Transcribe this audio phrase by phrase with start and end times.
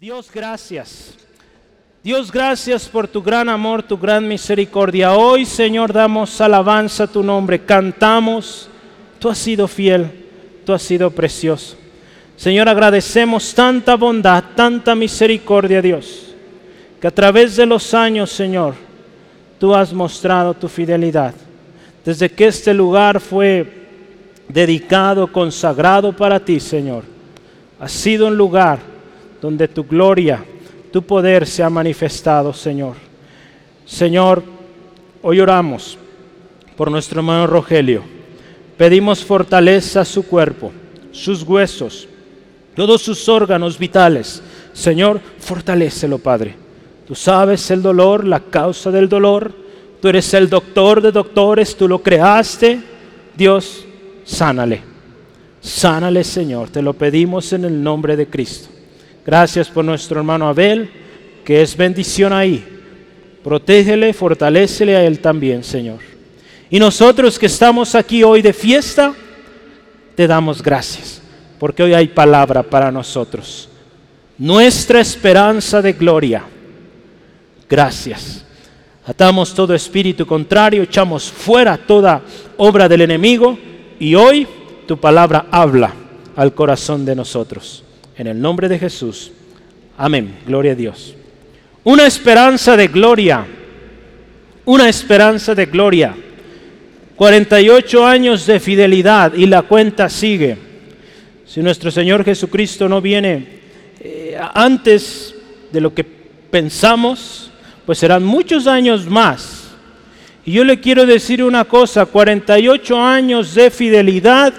[0.00, 1.12] Dios, gracias.
[2.04, 5.12] Dios, gracias por tu gran amor, tu gran misericordia.
[5.14, 8.70] Hoy, Señor, damos alabanza a tu nombre, cantamos.
[9.18, 10.08] Tú has sido fiel,
[10.64, 11.76] tú has sido precioso.
[12.36, 16.32] Señor, agradecemos tanta bondad, tanta misericordia, Dios,
[17.00, 18.74] que a través de los años, Señor,
[19.58, 21.34] tú has mostrado tu fidelidad.
[22.04, 23.88] Desde que este lugar fue
[24.48, 27.02] dedicado, consagrado para ti, Señor,
[27.80, 28.87] ha sido un lugar
[29.40, 30.44] donde tu gloria,
[30.92, 32.94] tu poder se ha manifestado, Señor.
[33.84, 34.42] Señor,
[35.22, 35.98] hoy oramos
[36.76, 38.02] por nuestro hermano Rogelio.
[38.76, 40.72] Pedimos fortaleza a su cuerpo,
[41.10, 42.08] sus huesos,
[42.74, 44.42] todos sus órganos vitales.
[44.72, 46.54] Señor, fortalécelo, Padre.
[47.06, 49.52] Tú sabes el dolor, la causa del dolor.
[50.00, 52.80] Tú eres el doctor de doctores, tú lo creaste.
[53.36, 53.84] Dios,
[54.24, 54.82] sánale.
[55.60, 56.68] Sánale, Señor.
[56.68, 58.68] Te lo pedimos en el nombre de Cristo.
[59.24, 60.90] Gracias por nuestro hermano Abel,
[61.44, 62.64] que es bendición ahí.
[63.42, 66.00] Protégele, fortalecele a él también, Señor.
[66.70, 69.14] Y nosotros que estamos aquí hoy de fiesta,
[70.14, 71.22] te damos gracias,
[71.58, 73.68] porque hoy hay palabra para nosotros.
[74.36, 76.44] Nuestra esperanza de gloria.
[77.68, 78.44] Gracias.
[79.06, 82.20] Atamos todo espíritu contrario, echamos fuera toda
[82.58, 83.58] obra del enemigo
[83.98, 84.46] y hoy
[84.86, 85.94] tu palabra habla
[86.36, 87.84] al corazón de nosotros.
[88.18, 89.30] En el nombre de Jesús.
[89.96, 90.38] Amén.
[90.44, 91.14] Gloria a Dios.
[91.84, 93.46] Una esperanza de gloria.
[94.64, 96.16] Una esperanza de gloria.
[97.14, 100.58] 48 años de fidelidad y la cuenta sigue.
[101.46, 103.60] Si nuestro Señor Jesucristo no viene
[104.00, 105.34] eh, antes
[105.72, 107.52] de lo que pensamos,
[107.86, 109.68] pues serán muchos años más.
[110.44, 114.52] Y yo le quiero decir una cosa, 48 años de fidelidad,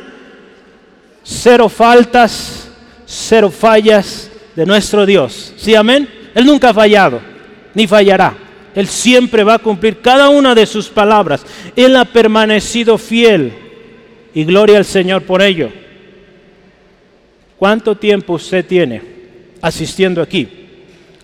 [1.23, 2.69] cero faltas,
[3.09, 5.53] cero fallas de nuestro Dios.
[5.57, 6.07] ¿Sí, amén?
[6.35, 7.19] Él nunca ha fallado,
[7.73, 8.35] ni fallará.
[8.75, 11.43] Él siempre va a cumplir cada una de sus palabras.
[11.75, 13.52] Él ha permanecido fiel
[14.33, 15.71] y gloria al Señor por ello.
[17.58, 19.02] ¿Cuánto tiempo usted tiene
[19.59, 20.48] asistiendo aquí?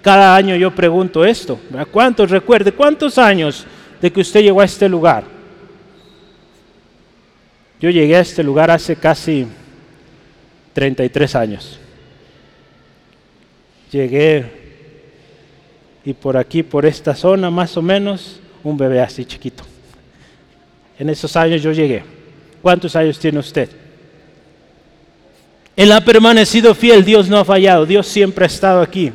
[0.01, 1.59] Cada año yo pregunto esto.
[1.91, 2.71] ¿Cuántos recuerde?
[2.71, 3.65] ¿Cuántos años
[4.01, 5.23] de que usted llegó a este lugar?
[7.79, 9.45] Yo llegué a este lugar hace casi
[10.75, 11.79] 33 años.
[13.89, 14.45] Llegué
[16.03, 19.63] y por aquí, por esta zona más o menos, un bebé así chiquito.
[20.99, 22.03] En esos años yo llegué.
[22.61, 23.69] ¿Cuántos años tiene usted?
[25.77, 29.13] Él ha permanecido fiel, Dios no ha fallado, Dios siempre ha estado aquí.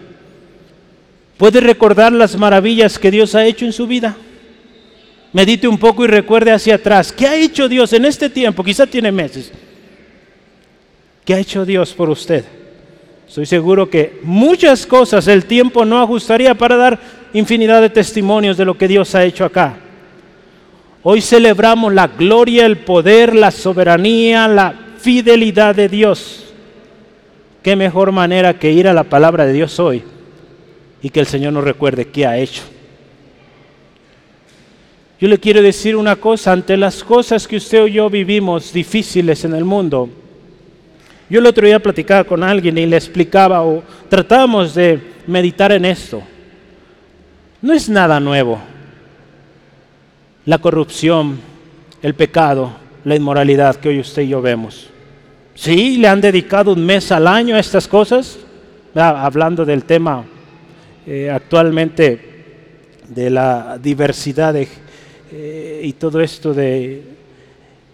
[1.36, 4.16] ¿Puede recordar las maravillas que Dios ha hecho en su vida?
[5.34, 7.12] Medite un poco y recuerde hacia atrás.
[7.12, 8.64] ¿Qué ha hecho Dios en este tiempo?
[8.64, 9.52] Quizá tiene meses.
[11.24, 12.44] ¿Qué ha hecho Dios por usted?
[13.28, 16.98] Estoy seguro que muchas cosas el tiempo no ajustaría para dar
[17.32, 19.76] infinidad de testimonios de lo que Dios ha hecho acá.
[21.02, 26.52] Hoy celebramos la gloria, el poder, la soberanía, la fidelidad de Dios.
[27.62, 30.02] ¿Qué mejor manera que ir a la palabra de Dios hoy
[31.02, 32.62] y que el Señor nos recuerde qué ha hecho?
[35.20, 39.44] Yo le quiero decir una cosa, ante las cosas que usted y yo vivimos difíciles
[39.44, 40.08] en el mundo,
[41.30, 45.84] yo el otro día platicaba con alguien y le explicaba o tratábamos de meditar en
[45.84, 46.20] esto.
[47.62, 48.58] No es nada nuevo.
[50.44, 51.38] La corrupción,
[52.02, 52.72] el pecado,
[53.04, 54.90] la inmoralidad que hoy usted y yo vemos.
[55.54, 58.36] Sí, le han dedicado un mes al año a estas cosas,
[58.96, 60.24] ah, hablando del tema
[61.06, 62.18] eh, actualmente
[63.08, 67.04] de la diversidad eh, y todo esto de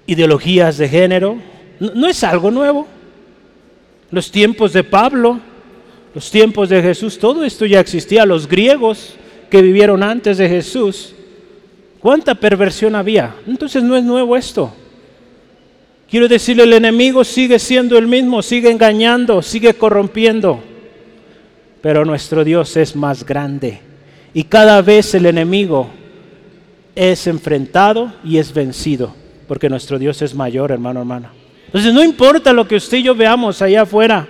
[0.06, 1.36] ideologías de género.
[1.80, 2.95] no es algo nuevo
[4.10, 5.40] los tiempos de Pablo,
[6.14, 8.24] los tiempos de Jesús, todo esto ya existía.
[8.24, 9.14] Los griegos
[9.50, 11.14] que vivieron antes de Jesús,
[12.00, 13.34] ¿cuánta perversión había?
[13.46, 14.72] Entonces no es nuevo esto.
[16.08, 20.60] Quiero decirle, el enemigo sigue siendo el mismo, sigue engañando, sigue corrompiendo.
[21.82, 23.80] Pero nuestro Dios es más grande.
[24.32, 25.88] Y cada vez el enemigo
[26.94, 29.14] es enfrentado y es vencido,
[29.48, 31.32] porque nuestro Dios es mayor, hermano, hermana.
[31.76, 34.26] Entonces no importa lo que usted y yo veamos allá afuera,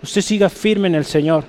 [0.00, 1.42] usted siga firme en el Señor.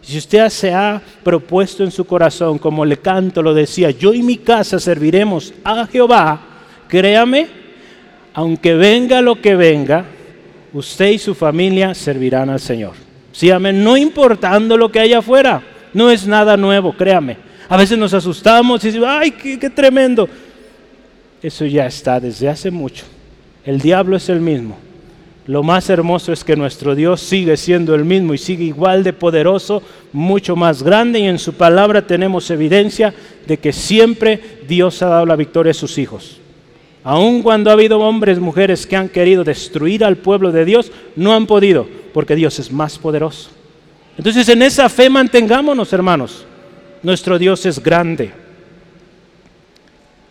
[0.00, 4.22] Si usted se ha propuesto en su corazón, como le canto lo decía, yo y
[4.22, 6.40] mi casa serviremos a Jehová,
[6.88, 7.46] créame,
[8.32, 10.06] aunque venga lo que venga,
[10.72, 12.94] usted y su familia servirán al Señor.
[13.32, 15.62] Sí, amén, no importando lo que haya afuera,
[15.92, 17.36] no es nada nuevo, créame.
[17.68, 20.26] A veces nos asustamos y decimos, ay, qué, qué tremendo.
[21.42, 23.04] Eso ya está desde hace mucho.
[23.70, 24.76] El diablo es el mismo.
[25.46, 29.12] Lo más hermoso es que nuestro Dios sigue siendo el mismo y sigue igual de
[29.12, 29.80] poderoso,
[30.12, 33.14] mucho más grande y en su palabra tenemos evidencia
[33.46, 36.40] de que siempre Dios ha dado la victoria a sus hijos.
[37.04, 41.32] Aun cuando ha habido hombres, mujeres que han querido destruir al pueblo de Dios, no
[41.32, 43.50] han podido, porque Dios es más poderoso.
[44.18, 46.44] Entonces en esa fe mantengámonos, hermanos.
[47.04, 48.32] Nuestro Dios es grande.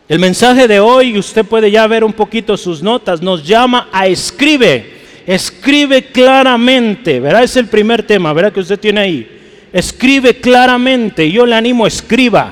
[0.09, 4.07] El mensaje de hoy, usted puede ya ver un poquito sus notas, nos llama a
[4.07, 7.44] escribe Escribe claramente, ¿verdad?
[7.44, 8.51] Es el primer tema, ¿verdad?
[8.51, 9.39] Que usted tiene ahí.
[9.71, 11.31] Escribe claramente.
[11.31, 12.51] Yo le animo, escriba.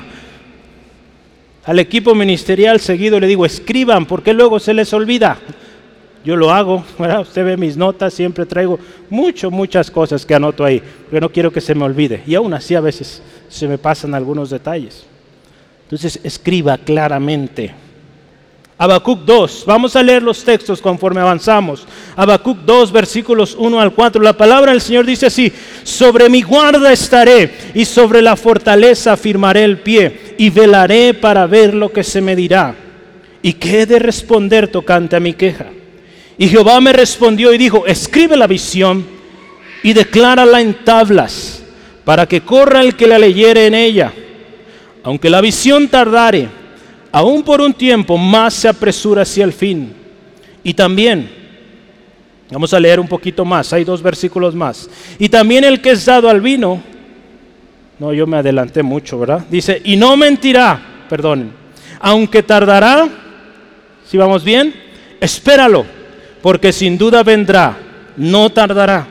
[1.64, 5.38] Al equipo ministerial seguido le digo, escriban, porque luego se les olvida.
[6.24, 7.22] Yo lo hago, ¿verdad?
[7.22, 8.78] Usted ve mis notas, siempre traigo
[9.10, 12.22] mucho, muchas cosas que anoto ahí, porque no quiero que se me olvide.
[12.28, 15.04] Y aún así a veces se me pasan algunos detalles.
[15.88, 17.72] Entonces, escriba claramente.
[18.76, 21.86] Habacuc 2, vamos a leer los textos conforme avanzamos.
[22.14, 24.22] Habacuc 2, versículos 1 al 4.
[24.22, 25.50] La palabra del Señor dice así:
[25.84, 31.72] Sobre mi guarda estaré y sobre la fortaleza firmaré el pie y velaré para ver
[31.72, 32.74] lo que se me dirá.
[33.40, 35.66] ¿Y qué he de responder tocante a mi queja?
[36.36, 39.06] Y Jehová me respondió y dijo: Escribe la visión
[39.82, 41.64] y declárala en tablas,
[42.04, 44.12] para que corra el que la leyere en ella.
[45.02, 46.48] Aunque la visión tardare,
[47.12, 49.92] aún por un tiempo, más se apresura hacia el fin.
[50.62, 51.30] Y también,
[52.50, 54.88] vamos a leer un poquito más, hay dos versículos más.
[55.18, 56.82] Y también el que es dado al vino,
[57.98, 59.44] no, yo me adelanté mucho, ¿verdad?
[59.50, 61.52] Dice, y no mentirá, perdonen,
[62.00, 63.08] aunque tardará,
[64.06, 64.74] si vamos bien,
[65.20, 65.84] espéralo,
[66.42, 67.76] porque sin duda vendrá,
[68.16, 69.06] no tardará.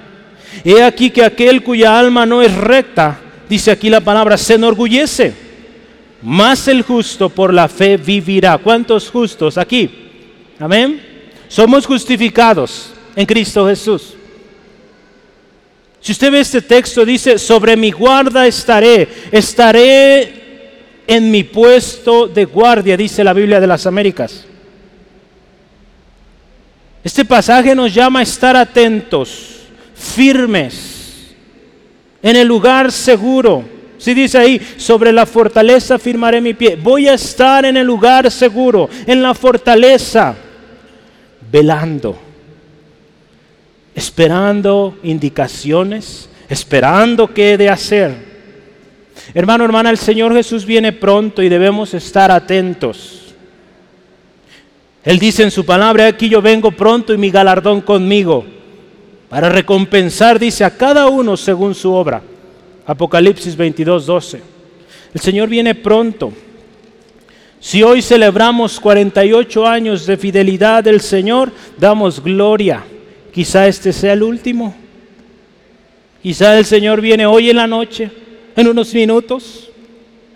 [0.64, 3.20] He aquí que aquel cuya alma no es recta,
[3.50, 5.47] dice aquí la palabra, se enorgullece
[6.22, 8.58] más el justo por la fe vivirá.
[8.58, 9.90] ¿Cuántos justos aquí?
[10.60, 11.02] Amén.
[11.48, 14.14] Somos justificados en Cristo Jesús.
[16.00, 22.46] Si usted ve este texto, dice, sobre mi guarda estaré, estaré en mi puesto de
[22.46, 24.46] guardia, dice la Biblia de las Américas.
[27.04, 29.62] Este pasaje nos llama a estar atentos,
[29.96, 31.34] firmes,
[32.22, 33.64] en el lugar seguro
[33.98, 36.76] si dice ahí, sobre la fortaleza firmaré mi pie.
[36.76, 40.36] Voy a estar en el lugar seguro, en la fortaleza,
[41.52, 42.18] velando,
[43.96, 48.28] esperando indicaciones, esperando qué he de hacer.
[49.34, 53.34] Hermano, hermana, el Señor Jesús viene pronto y debemos estar atentos.
[55.04, 58.46] Él dice en su palabra, aquí yo vengo pronto y mi galardón conmigo,
[59.30, 62.22] para recompensar, dice, a cada uno según su obra.
[62.88, 64.42] Apocalipsis 22, 12.
[65.14, 66.32] El Señor viene pronto.
[67.60, 72.84] Si hoy celebramos 48 años de fidelidad del Señor, damos gloria.
[73.34, 74.74] Quizá este sea el último.
[76.24, 78.10] Quizá el Señor viene hoy en la noche,
[78.56, 79.70] en unos minutos,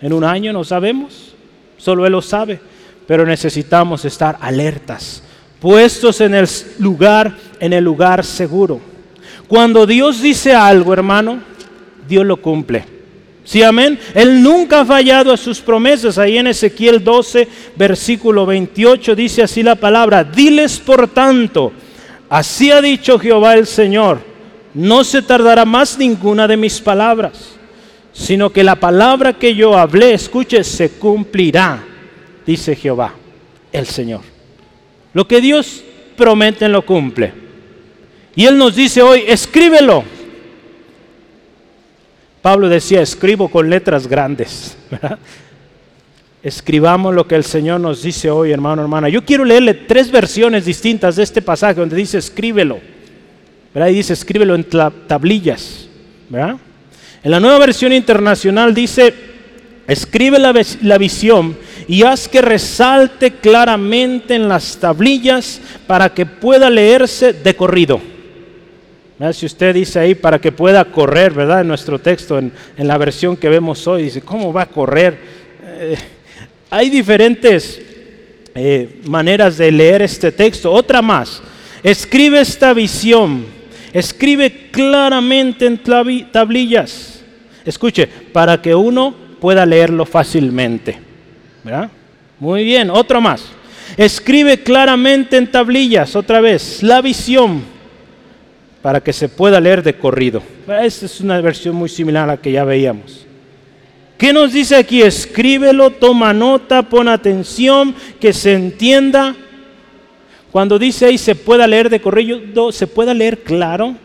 [0.00, 1.34] en un año, no sabemos.
[1.78, 2.60] Solo Él lo sabe.
[3.06, 5.22] Pero necesitamos estar alertas,
[5.58, 6.46] puestos en el
[6.78, 8.80] lugar, en el lugar seguro.
[9.48, 11.51] Cuando Dios dice algo, hermano,
[12.12, 12.84] Dios lo cumple.
[13.42, 13.98] ¿Sí, amén?
[14.14, 16.18] Él nunca ha fallado a sus promesas.
[16.18, 21.72] Ahí en Ezequiel 12, versículo 28 dice así la palabra, diles por tanto,
[22.28, 24.20] así ha dicho Jehová el Señor,
[24.74, 27.54] no se tardará más ninguna de mis palabras,
[28.12, 31.82] sino que la palabra que yo hablé, escuche, se cumplirá,
[32.44, 33.14] dice Jehová
[33.72, 34.20] el Señor.
[35.14, 35.82] Lo que Dios
[36.18, 37.32] promete lo cumple.
[38.36, 40.04] Y Él nos dice hoy, escríbelo
[42.42, 44.76] Pablo decía, escribo con letras grandes.
[46.42, 49.08] Escribamos lo que el Señor nos dice hoy, hermano, hermana.
[49.08, 52.80] Yo quiero leerle tres versiones distintas de este pasaje donde dice escríbelo.
[53.74, 54.66] Y dice escríbelo en
[55.06, 55.88] tablillas.
[57.22, 59.14] En la nueva versión internacional dice,
[59.86, 61.56] escribe la, la visión
[61.86, 68.00] y haz que resalte claramente en las tablillas para que pueda leerse de corrido.
[69.32, 71.60] Si usted dice ahí para que pueda correr, ¿verdad?
[71.60, 75.16] En nuestro texto, en, la versión que vemos hoy, dice, ¿cómo va a correr?
[75.64, 75.96] Eh,
[76.70, 77.80] hay diferentes
[78.54, 80.72] eh, maneras de leer este texto.
[80.72, 81.40] Otra más,
[81.84, 83.46] escribe esta visión,
[83.92, 85.78] escribe claramente en
[86.32, 87.22] tablillas.
[87.64, 90.98] Escuche, para que uno pueda leerlo fácilmente.
[91.62, 91.90] ¿verdad?
[92.40, 93.44] Muy bien, otro más.
[93.96, 97.62] Escribe claramente en tablillas, otra vez, la visión
[98.82, 100.42] para que se pueda leer de corrido.
[100.82, 103.26] Esta es una versión muy similar a la que ya veíamos.
[104.18, 105.02] ¿Qué nos dice aquí?
[105.02, 109.34] Escríbelo, toma nota, pon atención, que se entienda.
[110.52, 113.96] Cuando dice ahí se pueda leer de corrido, se pueda leer claro.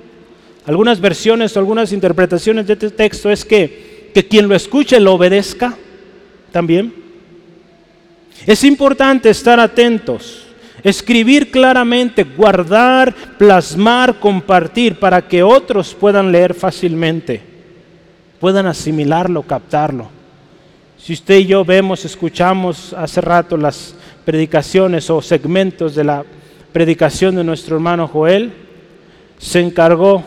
[0.65, 5.13] Algunas versiones o algunas interpretaciones de este texto es que, que quien lo escuche lo
[5.13, 5.77] obedezca
[6.51, 6.93] también.
[8.45, 10.46] Es importante estar atentos,
[10.89, 17.41] escribir claramente, guardar, plasmar, compartir para que otros puedan leer fácilmente,
[18.39, 20.09] puedan asimilarlo, captarlo.
[20.97, 26.25] Si usted y yo vemos, escuchamos hace rato las predicaciones o segmentos de la
[26.73, 28.51] predicación de nuestro hermano Joel,
[29.37, 30.23] se encargó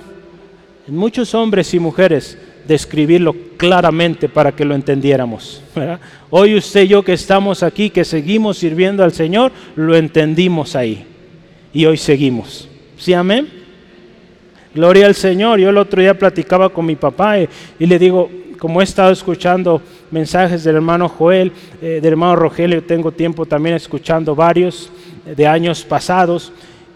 [0.86, 2.38] en muchos hombres y mujeres
[2.70, 5.60] de escribirlo claramente para que lo entendiéramos.
[6.30, 11.04] Hoy usted y yo que estamos aquí, que seguimos sirviendo al Señor, lo entendimos ahí.
[11.72, 12.68] Y hoy seguimos.
[12.96, 13.48] ¿Sí, amén?
[14.72, 15.58] Gloria al Señor.
[15.58, 17.48] Yo el otro día platicaba con mi papá y,
[17.86, 21.50] le digo, como he estado escuchando mensajes del hermano Joel,
[21.82, 24.92] eh, del hermano Rogelio, tengo tiempo también escuchando varios
[25.26, 26.52] de años pasados,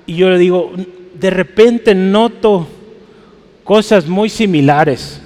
[0.07, 0.71] y yo le digo,
[1.19, 2.64] de repente noto
[3.64, 5.21] cosas muy similares,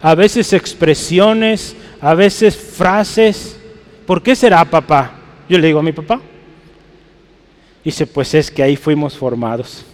[0.00, 3.58] a veces expresiones, a veces frases.
[4.06, 5.12] ¿Por qué será papá?
[5.48, 6.20] Yo le digo a mi papá.
[7.84, 9.84] Dice, pues es que ahí fuimos formados,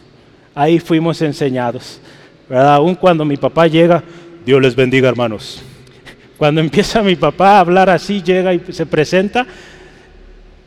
[0.54, 2.00] ahí fuimos enseñados.
[2.48, 2.74] ¿verdad?
[2.74, 4.02] Aún cuando mi papá llega,
[4.44, 5.62] Dios les bendiga hermanos.
[6.36, 9.46] Cuando empieza mi papá a hablar así, llega y se presenta,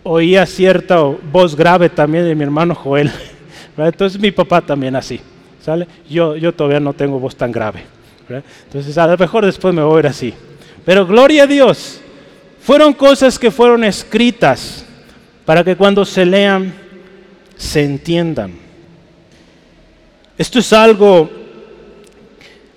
[0.04, 3.12] oía cierta voz grave también de mi hermano Joel.
[3.78, 5.20] Entonces mi papá también así.
[5.62, 5.86] ¿sale?
[6.10, 7.84] Yo, yo todavía no tengo voz tan grave.
[8.30, 10.34] Entonces a lo mejor después me voy a ver así.
[10.86, 12.02] Pero gloria a Dios,
[12.62, 14.86] fueron cosas que fueron escritas
[15.46, 16.74] para que cuando se lean
[17.56, 18.54] se entiendan.
[20.38, 21.30] Esto es algo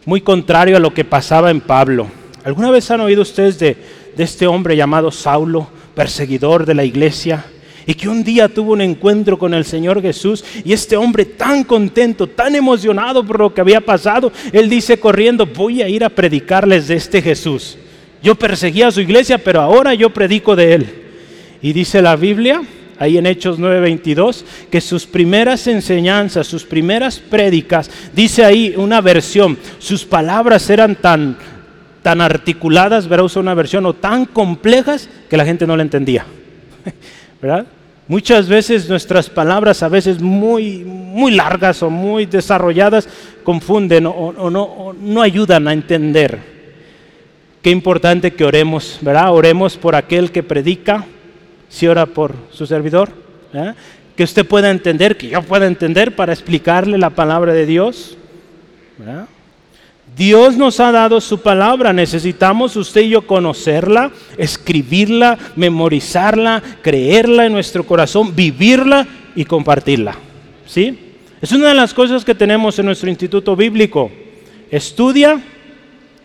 [0.04, 2.06] muy contrario a lo que pasaba en Pablo.
[2.44, 3.76] ¿Alguna vez han oído ustedes de,
[4.16, 7.44] de este hombre llamado Saulo, perseguidor de la iglesia?
[7.90, 11.64] Y que un día tuvo un encuentro con el Señor Jesús y este hombre tan
[11.64, 16.08] contento, tan emocionado por lo que había pasado, él dice corriendo, voy a ir a
[16.08, 17.76] predicarles de este Jesús.
[18.22, 20.86] Yo perseguía a su iglesia, pero ahora yo predico de él.
[21.62, 22.62] Y dice la Biblia,
[22.96, 29.58] ahí en Hechos 9:22, que sus primeras enseñanzas, sus primeras prédicas, dice ahí una versión,
[29.80, 31.36] sus palabras eran tan,
[32.02, 36.24] tan articuladas, verá, usa una versión, o tan complejas que la gente no la entendía.
[37.40, 37.66] ¿verdad?
[38.10, 43.08] Muchas veces nuestras palabras, a veces muy, muy largas o muy desarrolladas,
[43.44, 46.40] confunden o, no, no, ayudan a entender.
[47.62, 49.32] Qué importante que oremos, ¿verdad?
[49.32, 51.06] Oremos por aquel que predica,
[51.68, 53.12] si ora por su servidor,
[54.16, 58.18] que usted pueda entender, que yo pueda entender para explicarle la palabra de Dios.
[58.98, 59.28] ¿verdad?
[60.16, 67.52] Dios nos ha dado su palabra, necesitamos usted y yo conocerla, escribirla, memorizarla, creerla en
[67.52, 70.16] nuestro corazón, vivirla y compartirla.
[70.66, 70.98] ¿Sí?
[71.40, 74.10] Es una de las cosas que tenemos en nuestro instituto bíblico.
[74.70, 75.40] Estudia,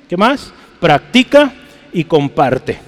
[0.10, 0.52] ¿qué más?
[0.80, 1.54] Practica
[1.94, 2.80] y comparte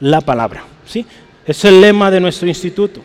[0.00, 0.64] la palabra.
[0.86, 1.04] ¿Sí?
[1.46, 3.02] Es el lema de nuestro instituto.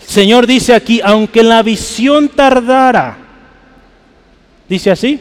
[0.00, 3.16] El Señor dice aquí, aunque la visión tardara,
[4.68, 5.18] dice así,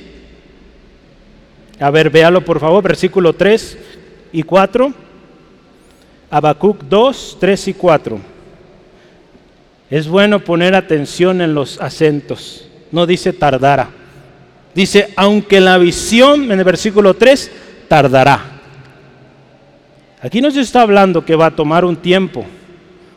[1.80, 3.78] a ver, véalo por favor, versículo 3
[4.32, 4.94] y 4.
[6.30, 8.20] Habacuc 2, 3 y 4.
[9.90, 12.68] Es bueno poner atención en los acentos.
[12.92, 13.90] No dice tardara.
[14.74, 17.52] Dice, aunque la visión, en el versículo 3,
[17.88, 18.42] tardará.
[20.22, 22.46] Aquí nos está hablando que va a tomar un tiempo.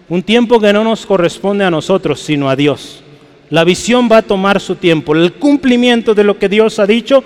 [0.08, 3.02] Un tiempo que no nos corresponde a nosotros, sino a Dios.
[3.48, 5.14] La visión va a tomar su tiempo.
[5.14, 7.24] El cumplimiento de lo que Dios ha dicho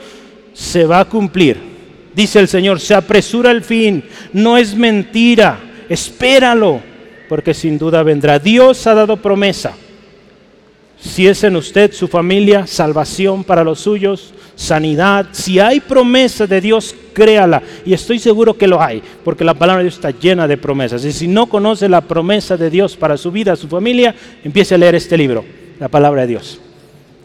[0.55, 1.75] se va a cumplir.
[2.15, 5.59] Dice el Señor, se apresura el fin, no es mentira,
[5.89, 6.81] espéralo,
[7.29, 8.39] porque sin duda vendrá.
[8.39, 9.73] Dios ha dado promesa.
[10.97, 16.61] Si es en usted, su familia, salvación para los suyos, sanidad, si hay promesa de
[16.61, 17.61] Dios, créala.
[17.85, 21.05] Y estoy seguro que lo hay, porque la palabra de Dios está llena de promesas.
[21.05, 24.79] Y si no conoce la promesa de Dios para su vida, su familia, empiece a
[24.79, 25.45] leer este libro,
[25.81, 26.61] la palabra de Dios.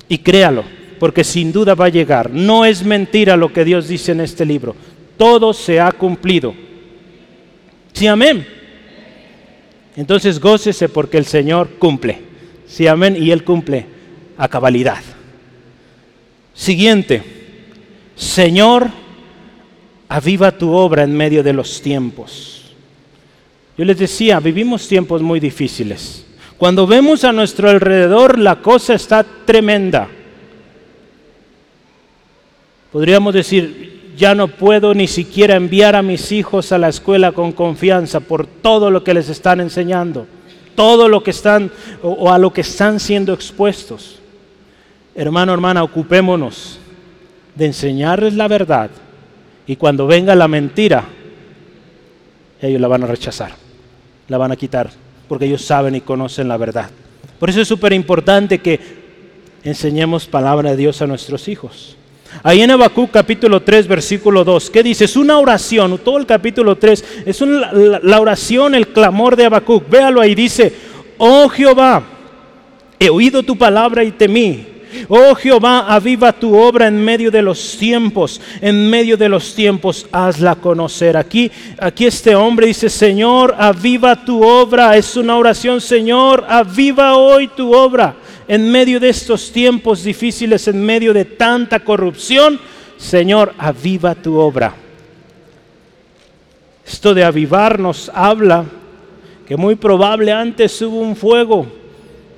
[0.10, 2.30] Y créalo porque sin duda va a llegar.
[2.30, 4.76] No es mentira lo que Dios dice en este libro.
[5.18, 6.54] Todo se ha cumplido.
[7.94, 8.46] Sí, amén.
[9.96, 12.20] Entonces gócese porque el Señor cumple.
[12.68, 13.18] Sí, amén.
[13.22, 13.86] Y Él cumple
[14.38, 15.02] a cabalidad.
[16.54, 17.24] Siguiente.
[18.16, 18.90] Señor,
[20.10, 22.74] aviva tu obra en medio de los tiempos.
[23.78, 26.26] Yo les decía, vivimos tiempos muy difíciles.
[26.58, 30.10] Cuando vemos a nuestro alrededor, la cosa está tremenda.
[32.92, 37.52] Podríamos decir, ya no puedo ni siquiera enviar a mis hijos a la escuela con
[37.52, 40.28] confianza por todo lo que les están enseñando.
[40.76, 44.20] todo lo que están o, a lo que están siendo expuestos.
[45.14, 46.80] Hermano, hermana, ocupémonos
[47.54, 48.90] de enseñarles la verdad
[49.68, 51.04] y cuando venga la mentira,
[52.62, 53.52] ellos la van a rechazar,
[54.30, 54.90] la van a quitar,
[55.28, 56.90] porque ellos saben y conocen la verdad.
[57.40, 58.80] Por eso es súper importante que
[59.66, 61.98] enseñemos palabra de Dios a nuestros hijos.
[62.44, 65.06] Ahí en Habacuc capítulo 3 versículo 2, ¿qué dice?
[65.06, 69.90] Es una oración, todo el capítulo 3 es la, oración, el clamor de Habacuc.
[69.90, 70.74] Véalo ahí, dice,
[71.18, 72.04] oh Jehová,
[73.00, 74.68] he oído tu palabra y temí.
[75.08, 80.08] Oh Jehová, aviva tu obra en medio de los tiempos, en medio de los tiempos
[80.12, 81.16] hazla conocer.
[81.16, 84.98] Aquí, aquí este hombre dice, Señor, aviva tu obra.
[84.98, 88.16] Es una oración, Señor, aviva hoy tu obra
[88.50, 92.60] en medio de estos tiempos difíciles, en medio de tanta corrupción,
[92.98, 94.74] Señor, aviva tu obra.
[96.84, 98.66] Esto de avivarnos habla
[99.48, 101.68] que muy probable antes hubo un fuego,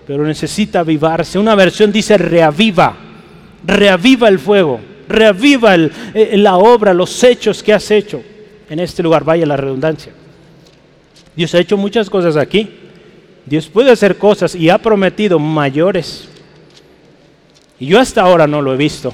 [0.06, 1.40] pero necesita avivarse.
[1.40, 2.94] Una versión dice reaviva,
[3.66, 8.22] reaviva el fuego, reaviva eh, la obra, los hechos que has hecho
[8.70, 10.12] en este lugar, vaya la redundancia.
[11.38, 12.81] Dios ha hecho muchas cosas aquí.
[13.46, 16.28] Dios puede hacer cosas y ha prometido mayores.
[17.80, 19.12] Y yo hasta ahora no lo he visto.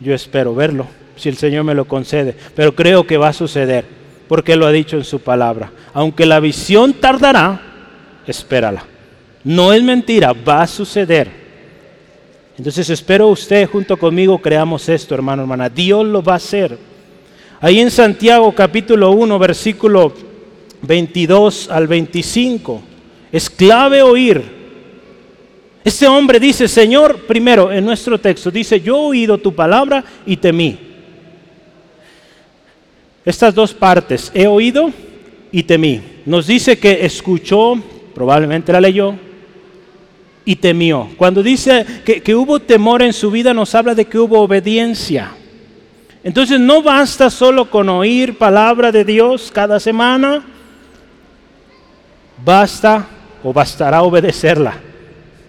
[0.00, 0.86] Yo espero verlo,
[1.16, 2.34] si el Señor me lo concede.
[2.56, 3.84] Pero creo que va a suceder,
[4.28, 5.70] porque lo ha dicho en su palabra.
[5.94, 7.60] Aunque la visión tardará,
[8.26, 8.84] espérala.
[9.44, 11.42] No es mentira, va a suceder.
[12.58, 15.68] Entonces espero usted junto conmigo creamos esto, hermano, hermana.
[15.68, 16.76] Dios lo va a hacer.
[17.60, 20.12] Ahí en Santiago capítulo 1, versículo
[20.82, 22.82] 22 al 25.
[23.32, 24.42] Es clave oír.
[25.82, 30.36] Este hombre dice, Señor, primero en nuestro texto, dice, yo he oído tu palabra y
[30.36, 30.78] temí.
[33.24, 34.92] Estas dos partes, he oído
[35.50, 36.00] y temí.
[36.26, 37.82] Nos dice que escuchó,
[38.14, 39.14] probablemente la leyó,
[40.44, 41.08] y temió.
[41.16, 45.30] Cuando dice que, hubo temor en su vida, nos habla de que hubo obediencia.
[46.24, 50.44] Entonces no basta solo con oír palabra de Dios cada semana,
[52.44, 53.08] basta
[53.42, 54.74] o bastará obedecerla.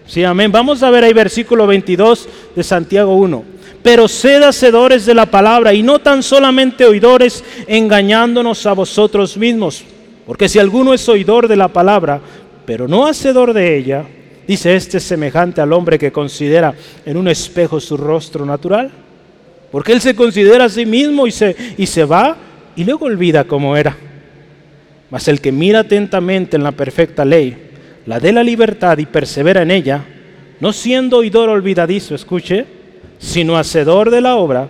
[0.06, 0.52] Sí, amén.
[0.52, 3.44] Vamos a ver ahí versículo 22 de Santiago 1.
[3.82, 9.84] Pero sed hacedores de la palabra y no tan solamente oidores engañándonos a vosotros mismos.
[10.26, 12.20] Porque si alguno es oidor de la palabra,
[12.64, 14.04] pero no hacedor de ella,
[14.46, 18.90] dice este es semejante al hombre que considera en un espejo su rostro natural.
[19.70, 22.36] Porque él se considera a sí mismo y se, y se va
[22.76, 23.96] y luego olvida cómo era.
[25.10, 27.73] Mas el que mira atentamente en la perfecta ley,
[28.06, 30.04] la de la libertad y persevera en ella,
[30.60, 32.66] no siendo oidor olvidadizo, escuche,
[33.18, 34.68] sino hacedor de la obra,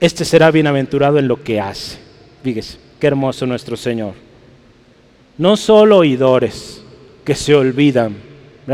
[0.00, 1.98] este será bienaventurado en lo que hace.
[2.42, 4.14] Fíjese, qué hermoso nuestro Señor.
[5.38, 6.82] No solo oidores
[7.24, 8.16] que se olvidan,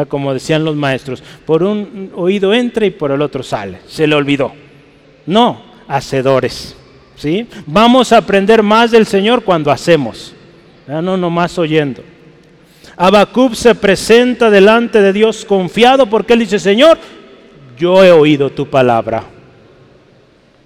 [0.08, 4.14] como decían los maestros, por un oído entra y por el otro sale, se le
[4.14, 4.52] olvidó.
[5.26, 6.76] No, hacedores.
[7.16, 7.46] ¿sí?
[7.66, 10.34] Vamos a aprender más del Señor cuando hacemos,
[10.86, 12.02] no nomás oyendo.
[13.00, 16.98] Habacuc se presenta delante de Dios confiado porque él dice, Señor,
[17.78, 19.22] yo he oído tu palabra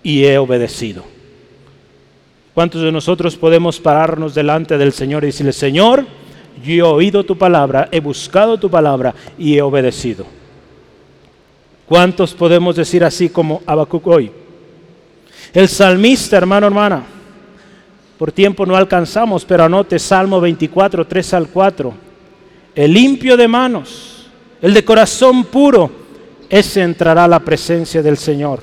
[0.03, 1.05] y he obedecido.
[2.55, 6.07] ¿Cuántos de nosotros podemos pararnos delante del Señor y decirle, Señor,
[6.65, 10.25] yo he oído tu palabra, he buscado tu palabra y he obedecido?
[11.87, 14.33] ¿Cuántos podemos decir así como Habacuc hoy?
[15.53, 17.03] El salmista, hermano, hermana,
[18.19, 22.12] por tiempo no alcanzamos, pero anote Salmo 24, 3 al 4
[22.75, 24.27] el limpio de manos,
[24.61, 25.91] el de corazón puro,
[26.49, 28.63] ese entrará a la presencia del Señor.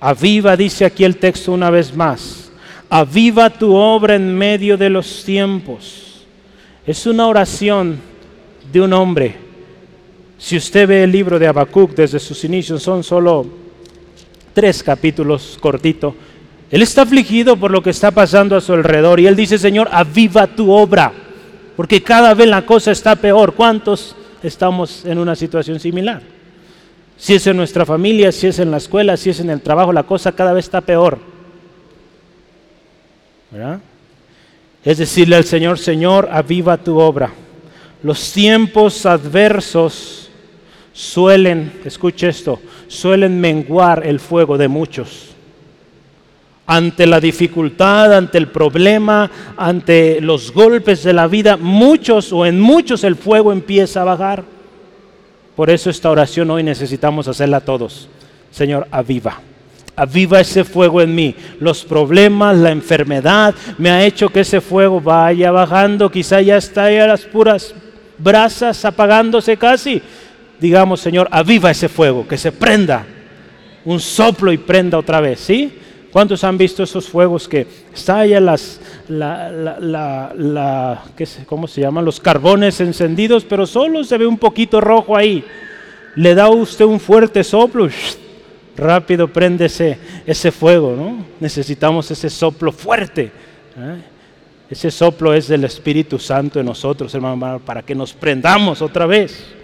[0.00, 2.50] Aviva, dice aquí el texto una vez más,
[2.88, 6.24] aviva tu obra en medio de los tiempos.
[6.86, 7.98] Es una oración
[8.72, 9.34] de un hombre.
[10.38, 13.44] Si usted ve el libro de Habacuc desde sus inicios, son solo
[14.54, 16.14] tres capítulos cortitos.
[16.70, 19.88] Él está afligido por lo que está pasando a su alrededor y él dice, Señor,
[19.90, 21.12] aviva tu obra
[21.78, 23.54] porque cada vez la cosa está peor.
[23.54, 26.22] ¿Cuántos estamos en una situación similar?
[27.16, 29.92] Si es en nuestra familia, si es en la escuela, si es en el trabajo,
[29.92, 31.20] la cosa cada vez está peor.
[34.84, 37.30] Es decirle al Señor, Señor, aviva tu obra.
[38.02, 40.30] Los tiempos adversos
[40.92, 45.28] suelen, escuche esto, suelen menguar el fuego de muchos
[46.68, 52.60] ante la dificultad, ante el problema, ante los golpes de la vida, muchos o en
[52.60, 54.44] muchos el fuego empieza a bajar.
[55.56, 58.10] Por eso esta oración hoy necesitamos hacerla todos.
[58.50, 59.40] Señor, aviva,
[59.96, 61.34] Aviva ese fuego en mí.
[61.58, 66.10] Los problemas, la enfermedad, me ha hecho que ese fuego vaya bajando.
[66.10, 67.74] Quizá ya está a las puras
[68.18, 70.00] brasas apagándose casi.
[70.60, 73.06] Digamos, Señor, aviva ese fuego, que se prenda.
[73.86, 75.72] Un soplo y prenda otra vez, ¿sí?
[76.12, 81.04] ¿Cuántos han visto esos fuegos que estallan las, la, la, la,
[81.46, 82.04] ¿cómo se llaman?
[82.04, 85.44] Los carbones encendidos, pero solo se ve un poquito rojo ahí.
[86.14, 87.88] Le da usted un fuerte soplo,
[88.76, 91.24] rápido prende ese, fuego, ¿no?
[91.40, 93.30] Necesitamos ese soplo fuerte.
[93.76, 93.96] ¿eh?
[94.70, 99.57] Ese soplo es del Espíritu Santo en nosotros, hermano, para que nos prendamos otra vez.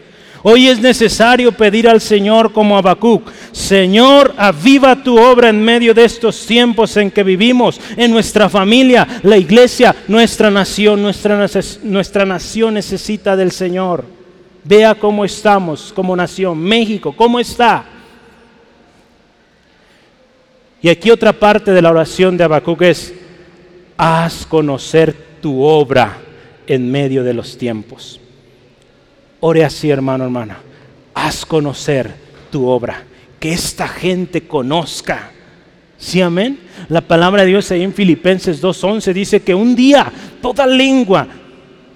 [0.46, 6.04] Hoy es necesario pedir al Señor como Habacuc, Señor, aviva tu obra en medio de
[6.04, 13.37] estos tiempos en que vivimos, en nuestra familia, la iglesia, nuestra nación, nuestra, nación necesita
[13.37, 14.04] del Señor.
[14.64, 17.87] Vea cómo estamos como nación, México, ¿cómo está?
[20.83, 23.14] Y aquí otra parte de la oración de Habacuc es,
[23.96, 26.18] haz conocer tu obra
[26.66, 28.20] en medio de los tiempos.
[29.46, 30.57] Ore así, hermano, hermana.
[31.12, 32.11] Haz conocer
[32.50, 33.04] tu obra.
[33.38, 35.33] Que esta gente conozca.
[35.98, 36.61] ¿Sí, amén?
[36.88, 41.28] La palabra de Dios ahí en Filipenses 2.11 dice que un día toda lengua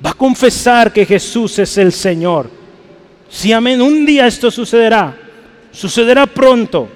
[0.04, 2.50] va a confesar que Jesús es el Señor.
[3.30, 3.80] Sí, amén.
[3.80, 5.16] Un día esto sucederá.
[5.72, 6.86] Sucederá pronto.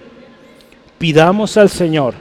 [0.98, 2.12] Pidamos al Señor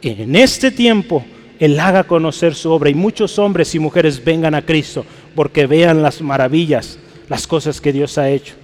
[0.00, 1.22] que en este tiempo
[1.58, 6.02] Él haga conocer su obra y muchos hombres y mujeres vengan a Cristo porque vean
[6.02, 8.54] las maravillas las cosas que Dios ha hecho.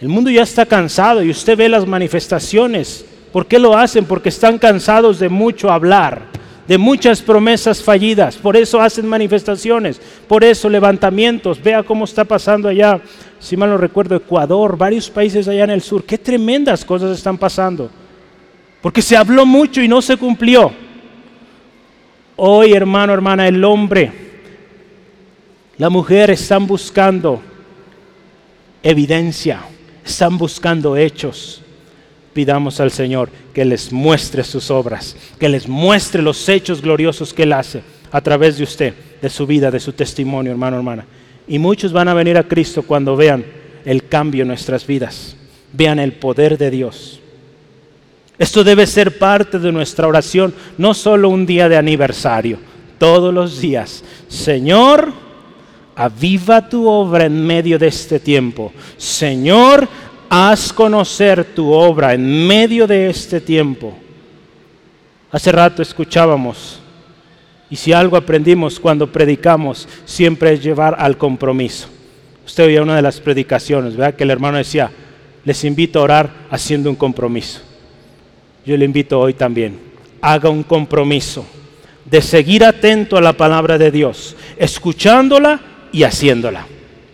[0.00, 3.04] El mundo ya está cansado y usted ve las manifestaciones.
[3.32, 4.04] ¿Por qué lo hacen?
[4.04, 6.22] Porque están cansados de mucho hablar,
[6.66, 8.36] de muchas promesas fallidas.
[8.36, 11.62] Por eso hacen manifestaciones, por eso levantamientos.
[11.62, 13.00] Vea cómo está pasando allá,
[13.38, 16.04] si mal no recuerdo, Ecuador, varios países allá en el sur.
[16.04, 17.90] Qué tremendas cosas están pasando.
[18.82, 20.70] Porque se habló mucho y no se cumplió.
[22.36, 24.12] Hoy, hermano, hermana, el hombre,
[25.78, 27.40] la mujer están buscando
[28.84, 29.62] evidencia,
[30.06, 31.62] están buscando hechos.
[32.32, 37.44] Pidamos al Señor que les muestre sus obras, que les muestre los hechos gloriosos que
[37.44, 41.06] Él hace a través de usted, de su vida, de su testimonio, hermano, hermana.
[41.48, 43.44] Y muchos van a venir a Cristo cuando vean
[43.84, 45.36] el cambio en nuestras vidas,
[45.72, 47.20] vean el poder de Dios.
[48.38, 52.58] Esto debe ser parte de nuestra oración, no solo un día de aniversario,
[52.98, 54.02] todos los días.
[54.28, 55.23] Señor,
[55.96, 58.72] aviva tu obra en medio de este tiempo.
[58.96, 59.88] Señor,
[60.28, 63.94] haz conocer tu obra en medio de este tiempo.
[65.30, 66.80] Hace rato escuchábamos,
[67.70, 71.88] y si algo aprendimos cuando predicamos, siempre es llevar al compromiso.
[72.46, 74.14] Usted oía una de las predicaciones, ¿verdad?
[74.14, 74.90] Que el hermano decía,
[75.44, 77.60] les invito a orar haciendo un compromiso.
[78.64, 79.78] Yo le invito hoy también,
[80.20, 81.44] haga un compromiso
[82.04, 85.60] de seguir atento a la palabra de Dios, escuchándola
[85.94, 86.66] y haciéndola.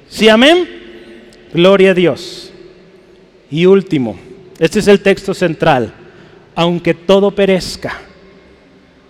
[0.08, 0.66] ¿Sí, amén?
[1.52, 2.50] Gloria a Dios.
[3.50, 4.18] Y último,
[4.58, 5.92] este es el texto central.
[6.54, 8.00] Aunque todo perezca.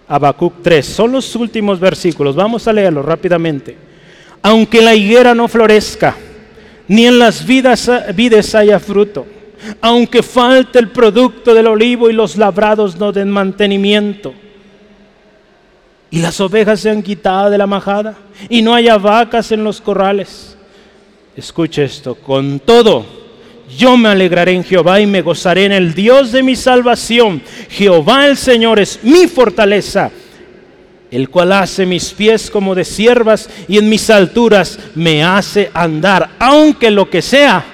[0.09, 2.35] Habacuc 3, son los últimos versículos.
[2.35, 3.77] Vamos a leerlo rápidamente.
[4.43, 6.17] Aunque la higuera no florezca,
[6.89, 9.25] ni en las vidas, vides haya fruto,
[9.81, 14.35] aunque falte el producto del olivo y los labrados no den mantenimiento,
[16.11, 18.17] y las ovejas se han quitado de la majada
[18.49, 20.57] y no haya vacas en los corrales.
[21.37, 23.07] Escuche esto, con todo,
[23.77, 27.41] yo me alegraré en Jehová y me gozaré en el Dios de mi salvación.
[27.69, 30.11] Jehová el Señor es mi fortaleza,
[31.11, 36.31] el cual hace mis pies como de siervas y en mis alturas me hace andar,
[36.41, 37.65] aunque lo que sea,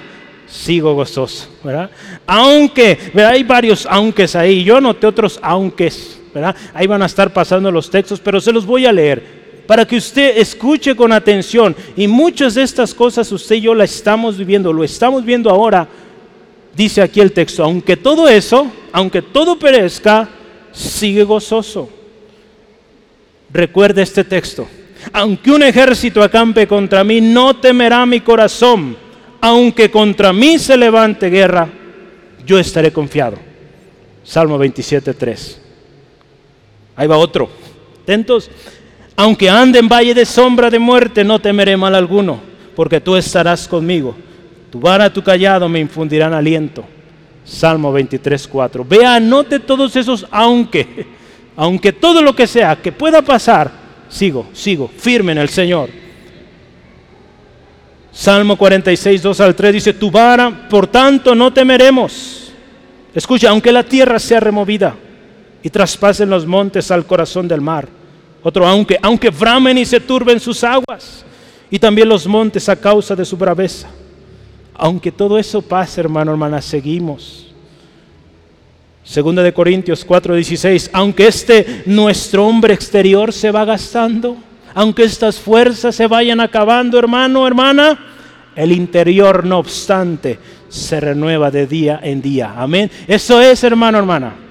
[0.47, 1.49] sigo gozoso.
[2.27, 6.16] Aunque, hay varios aunques ahí, yo noté otros aunques
[6.73, 9.37] Ahí van a estar pasando los textos, pero se los voy a leer
[9.67, 11.75] para que usted escuche con atención.
[11.95, 15.87] Y muchas de estas cosas usted y yo las estamos viviendo, lo estamos viendo ahora.
[16.73, 20.29] Dice aquí el texto, aunque todo eso, aunque todo perezca,
[20.71, 21.89] sigue gozoso.
[23.51, 24.67] Recuerde este texto.
[25.13, 28.95] Aunque un ejército acampe contra mí, no temerá mi corazón.
[29.41, 31.67] Aunque contra mí se levante guerra,
[32.45, 33.37] yo estaré confiado.
[34.23, 35.61] Salmo 27, 3.
[36.97, 37.47] Ahí va otro.
[38.03, 38.49] Atentos.
[39.15, 42.39] Aunque ande en valle de sombra de muerte, no temeré mal alguno,
[42.75, 44.15] porque tú estarás conmigo.
[44.71, 46.83] Tu vara, tu callado me infundirán aliento.
[47.45, 48.85] Salmo 23, 4.
[48.85, 51.05] Vea, anote todos esos aunque,
[51.55, 53.71] aunque todo lo que sea que pueda pasar,
[54.09, 55.89] sigo, sigo, firme en el Señor.
[58.11, 62.51] Salmo 46, 2 al 3 dice, tu vara, por tanto, no temeremos.
[63.13, 64.95] Escucha, aunque la tierra sea removida
[65.63, 67.87] y traspasen los montes al corazón del mar.
[68.43, 71.25] Otro, aunque, aunque bramen y se turben sus aguas,
[71.69, 73.89] y también los montes a causa de su braveza.
[74.73, 77.47] Aunque todo eso pase, hermano, hermana, seguimos.
[79.03, 84.37] Segunda de Corintios 4:16, aunque este nuestro hombre exterior se va gastando,
[84.73, 87.97] aunque estas fuerzas se vayan acabando, hermano, hermana,
[88.55, 92.53] el interior, no obstante, se renueva de día en día.
[92.57, 92.91] Amén.
[93.07, 94.46] Eso es, hermano, hermana.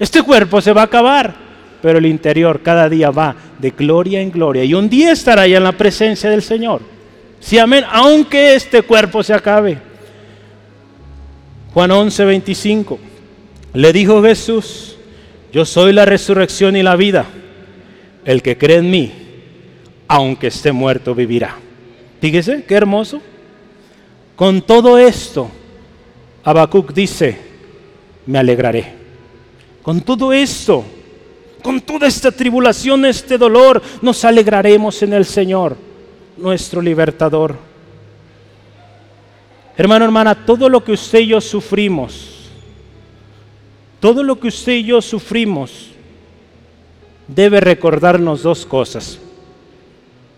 [0.00, 1.34] Este cuerpo se va a acabar,
[1.82, 4.64] pero el interior cada día va de gloria en gloria.
[4.64, 6.80] Y un día estará ya en la presencia del Señor.
[7.38, 7.84] Sí, amén.
[7.90, 9.76] Aunque este cuerpo se acabe.
[11.74, 12.98] Juan 11, 25.
[13.74, 14.96] Le dijo Jesús,
[15.52, 17.26] yo soy la resurrección y la vida.
[18.24, 19.12] El que cree en mí,
[20.08, 21.56] aunque esté muerto, vivirá.
[22.22, 23.20] Fíjese, qué hermoso.
[24.34, 25.50] Con todo esto,
[26.42, 27.36] Habacuc dice,
[28.24, 28.99] me alegraré.
[29.82, 30.84] Con todo esto,
[31.62, 35.76] con toda esta tribulación, este dolor, nos alegraremos en el Señor,
[36.36, 37.56] nuestro libertador.
[39.76, 42.50] Hermano, hermana, todo lo que usted y yo sufrimos,
[43.98, 45.90] todo lo que usted y yo sufrimos,
[47.26, 49.18] debe recordarnos dos cosas.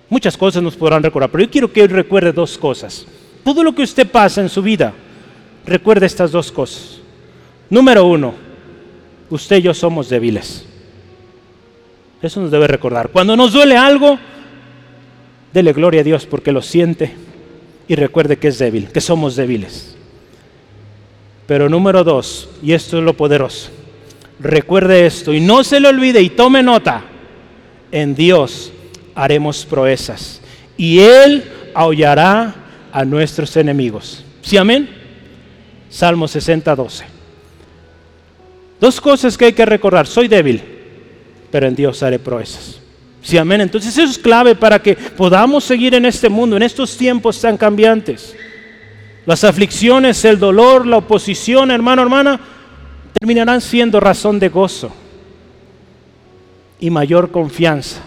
[0.09, 3.07] Muchas cosas nos podrán recordar, pero yo quiero que él recuerde dos cosas.
[3.43, 4.93] Todo lo que usted pasa en su vida,
[5.65, 7.01] recuerde estas dos cosas.
[7.71, 8.35] Número uno,
[9.33, 10.65] usted y yo somos débiles.
[12.21, 13.09] Eso nos debe recordar.
[13.09, 14.19] Cuando nos duele algo,
[15.53, 17.13] dele gloria a Dios porque lo siente
[17.89, 19.97] y recuerde que es débil, que somos débiles.
[21.47, 23.71] Pero número dos, y esto es lo poderoso,
[24.39, 27.03] recuerde esto y no se le olvide y tome nota,
[27.91, 28.73] en Dios
[29.15, 30.41] haremos proezas
[30.77, 32.55] y Él aullará
[32.93, 34.25] a nuestros enemigos.
[34.43, 34.89] ¿Sí, amén?
[35.91, 37.12] Salmo 60, 12.
[38.83, 40.09] Dos cosas que hay que recordar.
[40.09, 40.61] Soy débil,
[41.53, 42.81] pero en Dios haré proezas.
[43.23, 43.61] Sí, amén.
[43.61, 47.57] Entonces eso es clave para que podamos seguir en este mundo, en estos tiempos tan
[47.57, 48.35] cambiantes.
[49.25, 52.41] Las aflicciones, el dolor, la oposición, hermano, hermana,
[53.21, 54.91] terminarán siendo razón de gozo
[56.81, 58.03] y mayor confianza.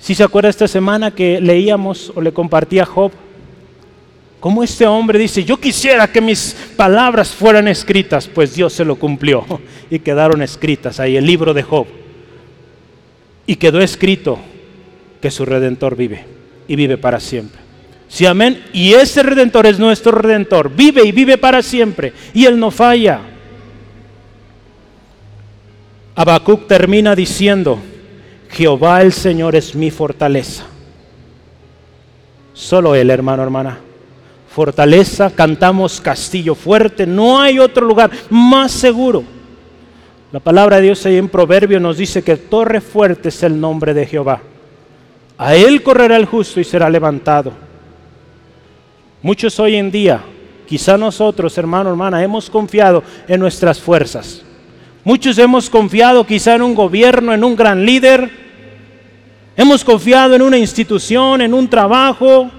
[0.00, 3.12] Si se acuerda esta semana que leíamos o le compartía a Job,
[4.40, 8.96] como este hombre dice, yo quisiera que mis palabras fueran escritas, pues Dios se lo
[8.96, 9.44] cumplió
[9.90, 11.86] y quedaron escritas ahí, el libro de Job.
[13.46, 14.38] Y quedó escrito
[15.20, 16.24] que su redentor vive
[16.68, 17.60] y vive para siempre.
[18.06, 18.62] Sí, amén.
[18.72, 22.12] Y ese redentor es nuestro redentor, vive y vive para siempre.
[22.32, 23.20] Y él no falla.
[26.14, 27.78] Habacuc termina diciendo,
[28.50, 30.64] Jehová el Señor es mi fortaleza.
[32.54, 33.78] Solo Él, hermano, hermana
[34.58, 39.22] fortaleza, cantamos castillo fuerte, no hay otro lugar más seguro.
[40.32, 43.94] La palabra de Dios ahí en Proverbio nos dice que torre fuerte es el nombre
[43.94, 44.40] de Jehová.
[45.38, 47.52] A él correrá el justo y será levantado.
[49.22, 50.22] Muchos hoy en día,
[50.66, 54.42] quizá nosotros, hermano, hermana, hemos confiado en nuestras fuerzas.
[55.04, 58.28] Muchos hemos confiado quizá en un gobierno, en un gran líder.
[59.56, 62.50] Hemos confiado en una institución, en un trabajo,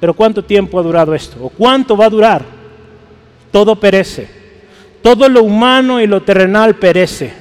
[0.00, 1.36] pero ¿cuánto tiempo ha durado esto?
[1.44, 2.42] ¿O cuánto va a durar?
[3.52, 4.28] Todo perece.
[5.02, 7.32] Todo lo humano y lo terrenal perece.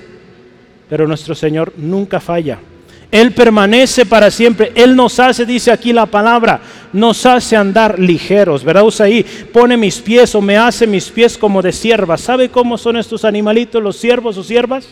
[0.89, 2.59] Pero nuestro Señor nunca falla.
[3.09, 4.73] Él permanece para siempre.
[4.75, 6.59] Él nos hace, dice aquí la palabra,
[6.91, 8.63] nos hace andar ligeros.
[8.65, 8.83] ¿Verdad?
[8.83, 12.17] Usa ahí, pone mis pies o me hace mis pies como de sierva.
[12.17, 14.89] ¿Sabe cómo son estos animalitos, los siervos o siervas?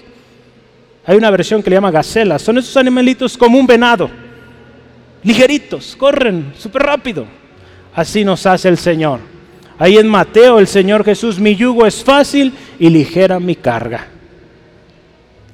[1.05, 2.39] Hay una versión que le llama gacela.
[2.39, 4.09] Son estos animalitos como un venado.
[5.23, 7.25] Ligeritos, corren súper rápido
[7.97, 9.19] así nos hace el Señor.
[9.79, 14.07] Ahí en Mateo el Señor Jesús, mi yugo es fácil y ligera mi carga.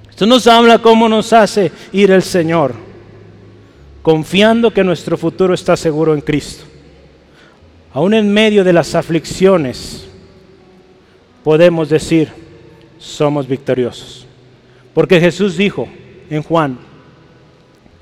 [0.10, 2.74] Esto nos habla cómo nos hace ir el Señor,
[4.02, 6.66] confiando que nuestro futuro está seguro en Cristo.
[7.94, 10.06] Aún en medio de las aflicciones,
[11.46, 12.30] podemos decir,
[13.00, 14.28] somos victoriosos.
[14.94, 15.88] Porque Jesús dijo
[16.30, 16.78] en Juan,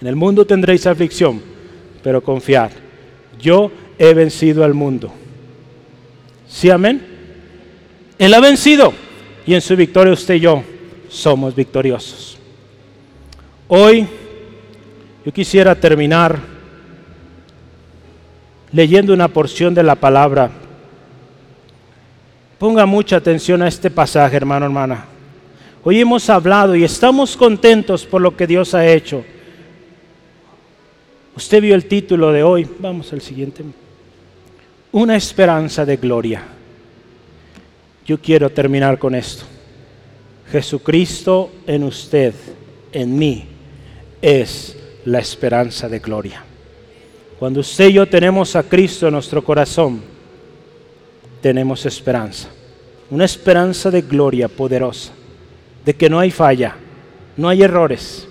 [0.02, 1.42] en el mundo tendréis aflicción,
[2.02, 2.72] pero confiad,
[3.40, 3.72] yo
[4.04, 5.14] he vencido al mundo.
[6.50, 7.06] ¿Sí, amén?
[8.18, 8.94] Él ha vencido
[9.46, 10.64] y en su victoria usted y yo
[11.08, 12.40] somos victoriosos.
[13.68, 14.08] Hoy
[15.24, 16.40] yo quisiera terminar
[18.72, 20.50] leyendo una porción de la palabra.
[22.58, 25.06] Ponga mucha atención a este pasaje, hermano, hermana.
[25.84, 29.24] Hoy hemos hablado y estamos contentos por lo que Dios ha hecho.
[31.36, 32.68] Usted vio el título de hoy.
[32.80, 33.64] Vamos al siguiente
[34.92, 36.44] una esperanza de gloria.
[38.06, 39.46] Yo quiero terminar con esto.
[40.52, 42.34] Jesucristo en usted,
[42.92, 43.46] en mí,
[44.22, 46.44] es la esperanza de gloria.
[47.40, 50.02] Cuando usted y yo tenemos a Cristo en nuestro corazón,
[51.42, 52.50] tenemos esperanza.
[53.10, 55.14] Una esperanza de gloria poderosa,
[55.86, 56.76] de que no hay falla,
[57.38, 58.28] no hay errores.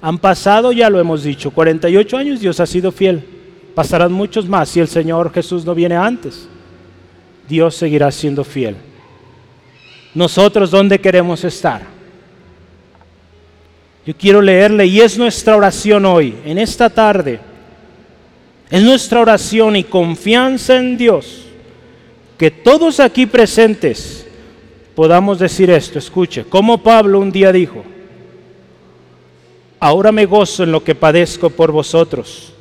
[0.00, 3.33] Han pasado, ya lo hemos dicho, 48 años Dios ha sido fiel.
[3.74, 6.48] Pasarán muchos más si el Señor Jesús no viene antes.
[7.48, 8.76] Dios seguirá siendo fiel.
[10.14, 11.82] Nosotros, ¿dónde queremos estar?
[14.06, 17.40] Yo quiero leerle y es nuestra oración hoy, en esta tarde.
[18.70, 21.40] Es nuestra oración y confianza en Dios
[22.38, 24.26] que todos aquí presentes
[24.94, 25.98] podamos decir esto.
[25.98, 27.82] Escuche, como Pablo un día dijo,
[29.80, 32.54] ahora me gozo en lo que padezco por vosotros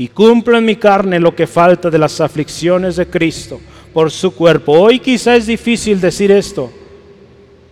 [0.00, 3.60] y cumplo en mi carne lo que falta de las aflicciones de Cristo
[3.92, 4.72] por su cuerpo.
[4.72, 6.72] Hoy quizá es difícil decir esto,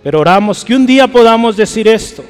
[0.02, 2.22] pero oramos que un día podamos decir esto.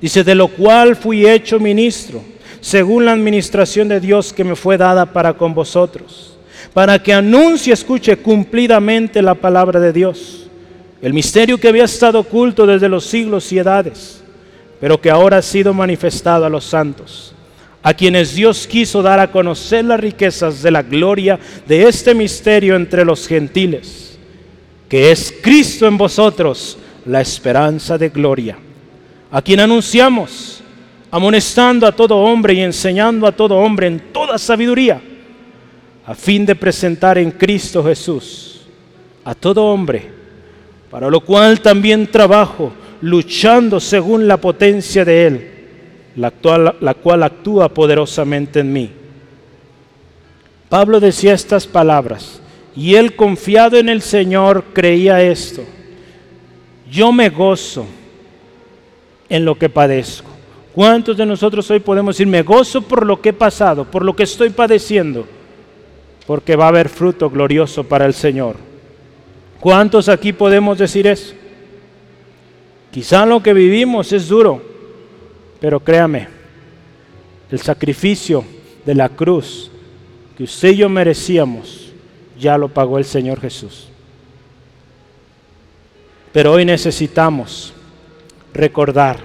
[0.00, 2.22] Dice, de lo cual fui hecho ministro,
[2.62, 6.38] según la administración de Dios que me fue dada para con vosotros,
[6.72, 10.48] para que anuncie, escuche cumplidamente la palabra de Dios,
[11.02, 14.24] el misterio que había estado oculto desde los siglos y edades,
[14.80, 17.34] pero que ahora ha sido manifestado a los santos
[17.86, 22.74] a quienes Dios quiso dar a conocer las riquezas de la gloria de este misterio
[22.74, 24.18] entre los gentiles,
[24.88, 28.58] que es Cristo en vosotros, la esperanza de gloria,
[29.30, 30.64] a quien anunciamos,
[31.12, 35.00] amonestando a todo hombre y enseñando a todo hombre en toda sabiduría,
[36.04, 38.62] a fin de presentar en Cristo Jesús
[39.22, 40.10] a todo hombre,
[40.90, 45.55] para lo cual también trabajo, luchando según la potencia de Él
[46.16, 48.90] la, cual actúa poderosamente en mí.
[50.68, 52.40] Pablo decía estas palabras
[52.74, 55.62] y él confiado en el Señor creía esto.
[56.90, 57.86] Yo me gozo
[59.28, 60.30] en lo que padezco.
[60.74, 64.14] ¿Cuántos de nosotros hoy podemos decir, me gozo por lo que he pasado, por lo
[64.14, 65.26] que estoy padeciendo?
[66.26, 68.56] Porque va a haber fruto glorioso para el Señor.
[69.60, 71.34] ¿Cuántos aquí podemos decir eso?
[72.90, 74.75] Quizá lo que vivimos es duro,
[75.66, 76.28] pero créame,
[77.50, 78.44] el sacrificio
[78.84, 79.68] de la cruz
[80.38, 81.92] que usted y yo merecíamos,
[82.38, 83.88] ya lo pagó el Señor Jesús.
[86.32, 87.74] Pero hoy necesitamos
[88.54, 89.18] recordar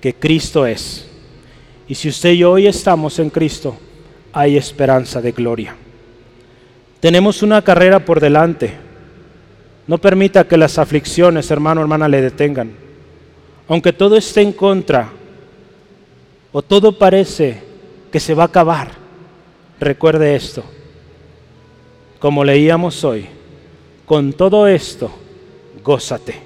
[0.00, 1.08] que Cristo es.
[1.86, 3.76] Y si usted y yo hoy estamos en Cristo,
[4.32, 5.76] hay esperanza de gloria.
[6.98, 8.74] Tenemos una carrera por delante.
[9.86, 12.82] No permita que las aflicciones, hermano, hermana, le detengan
[13.68, 15.10] aunque todo esté en contra
[16.52, 17.60] o todo parece
[18.12, 18.92] que se va a acabar,
[19.80, 20.62] recuerde esto.
[22.18, 23.26] Como leíamos hoy,
[24.06, 25.10] con todo esto,
[25.82, 26.36] gózate.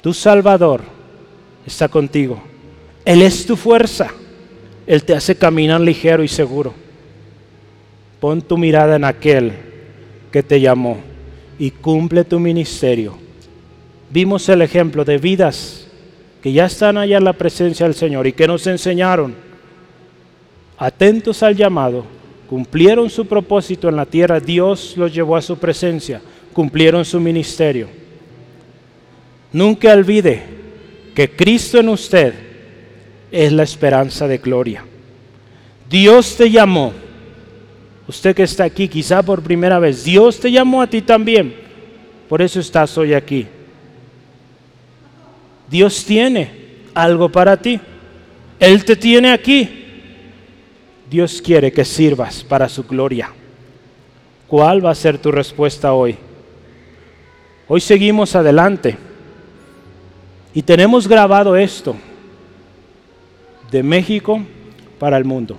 [0.00, 0.82] Tu Salvador
[1.66, 2.40] está contigo.
[3.04, 4.10] Él es tu fuerza.
[4.86, 6.74] Él te hace caminar ligero y seguro.
[8.20, 9.52] Pon tu mirada en aquel
[10.32, 10.98] que te llamó
[11.58, 13.16] y cumple tu ministerio.
[14.10, 15.85] Vimos el ejemplo de vidas
[16.46, 19.34] que ya están allá en la presencia del Señor y que nos enseñaron,
[20.78, 22.04] atentos al llamado,
[22.48, 27.88] cumplieron su propósito en la tierra, Dios los llevó a su presencia, cumplieron su ministerio.
[29.52, 30.44] Nunca olvide
[31.16, 32.32] que Cristo en usted
[33.32, 34.84] es la esperanza de gloria.
[35.90, 36.92] Dios te llamó,
[38.06, 41.56] usted que está aquí quizá por primera vez, Dios te llamó a ti también,
[42.28, 43.48] por eso estás hoy aquí.
[45.68, 46.50] Dios tiene
[46.94, 47.80] algo para ti.
[48.58, 49.82] Él te tiene aquí.
[51.10, 53.30] Dios quiere que sirvas para su gloria.
[54.46, 56.16] ¿Cuál va a ser tu respuesta hoy?
[57.68, 58.96] Hoy seguimos adelante
[60.54, 61.96] y tenemos grabado esto
[63.70, 64.40] de México
[64.98, 65.58] para el mundo.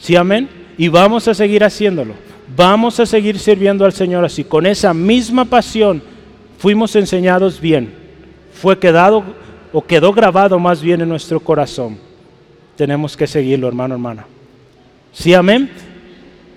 [0.00, 0.48] ¿Sí, amén?
[0.76, 2.14] Y vamos a seguir haciéndolo.
[2.56, 4.44] Vamos a seguir sirviendo al Señor así.
[4.44, 6.02] Con esa misma pasión
[6.58, 7.97] fuimos enseñados bien
[8.58, 9.22] fue quedado
[9.72, 11.98] o quedó grabado más bien en nuestro corazón.
[12.76, 14.26] Tenemos que seguirlo, hermano, hermana.
[15.12, 15.70] Sí, amén.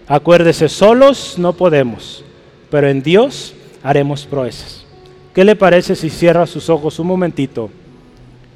[0.07, 2.23] Acuérdese, solos no podemos,
[2.69, 4.85] pero en Dios haremos proezas.
[5.33, 7.69] ¿Qué le parece si cierra sus ojos un momentito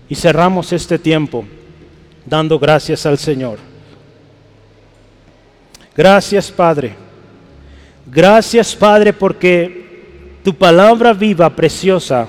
[0.09, 1.45] y cerramos este tiempo
[2.25, 3.59] dando gracias al Señor?
[5.95, 6.95] Gracias, Padre.
[8.05, 12.27] Gracias, Padre, porque tu palabra viva, preciosa,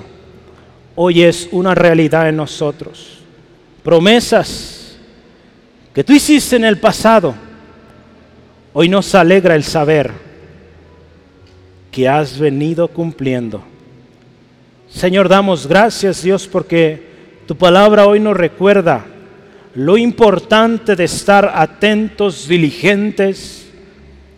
[0.97, 3.19] hoy es una realidad en nosotros.
[3.85, 4.97] Promesas
[5.95, 7.35] que tú hiciste en el pasado,
[8.73, 10.11] hoy nos alegra el saber
[11.93, 13.63] que has venido cumpliendo.
[14.91, 17.07] Señor, damos gracias Dios porque
[17.47, 19.07] tu palabra hoy nos recuerda
[19.75, 23.69] lo importante de estar atentos, diligentes,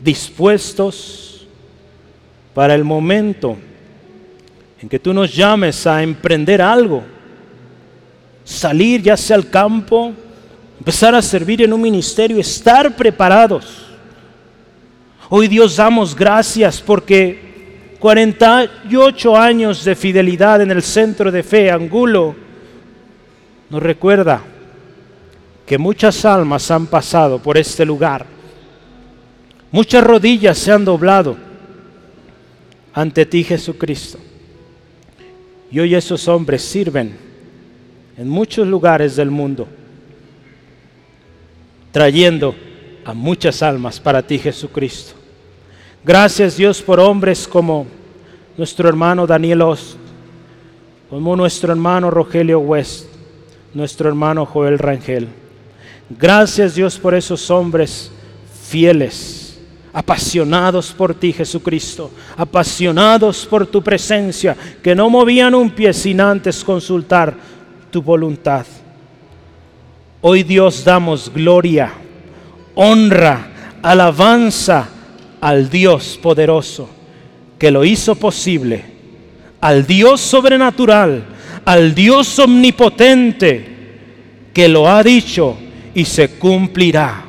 [0.00, 1.46] dispuestos
[2.54, 3.56] para el momento
[4.80, 7.02] en que tú nos llames a emprender algo,
[8.44, 10.12] salir ya sea al campo,
[10.78, 13.86] empezar a servir en un ministerio, estar preparados.
[15.28, 22.34] Hoy Dios damos gracias porque 48 años de fidelidad en el centro de fe, Angulo,
[23.68, 24.40] nos recuerda
[25.66, 28.24] que muchas almas han pasado por este lugar.
[29.70, 31.36] Muchas rodillas se han doblado
[32.94, 34.18] ante ti Jesucristo.
[35.70, 37.16] Y hoy esos hombres sirven
[38.16, 39.68] en muchos lugares del mundo,
[41.92, 42.54] trayendo
[43.04, 45.14] a muchas almas para ti Jesucristo.
[46.04, 47.86] Gracias Dios por hombres como
[48.56, 49.96] nuestro hermano Daniel Ost,
[51.10, 53.06] como nuestro hermano Rogelio West,
[53.72, 55.28] nuestro hermano Joel Rangel.
[56.10, 58.10] Gracias Dios por esos hombres
[58.68, 59.37] fieles,
[59.92, 66.62] apasionados por ti Jesucristo, apasionados por tu presencia, que no movían un pie sin antes
[66.64, 67.34] consultar
[67.90, 68.66] tu voluntad.
[70.20, 71.92] Hoy Dios damos gloria,
[72.74, 74.88] honra, alabanza
[75.40, 76.88] al Dios poderoso
[77.58, 78.84] que lo hizo posible,
[79.60, 81.24] al Dios sobrenatural,
[81.64, 83.76] al Dios omnipotente
[84.54, 85.56] que lo ha dicho
[85.94, 87.27] y se cumplirá.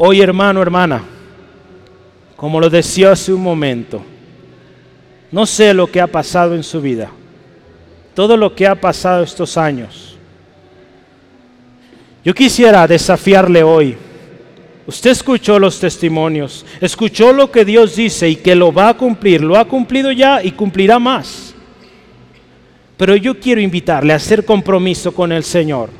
[0.00, 1.02] Hoy hermano, hermana,
[2.36, 4.00] como lo decía hace un momento,
[5.32, 7.10] no sé lo que ha pasado en su vida,
[8.14, 10.16] todo lo que ha pasado estos años.
[12.24, 13.96] Yo quisiera desafiarle hoy.
[14.86, 19.42] Usted escuchó los testimonios, escuchó lo que Dios dice y que lo va a cumplir,
[19.42, 21.56] lo ha cumplido ya y cumplirá más.
[22.96, 25.97] Pero yo quiero invitarle a hacer compromiso con el Señor.